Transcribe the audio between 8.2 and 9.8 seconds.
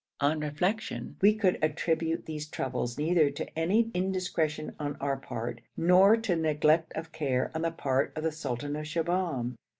the sultan of Shibahm.